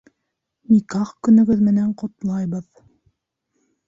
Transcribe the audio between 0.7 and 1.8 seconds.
Никах көнөгөҙ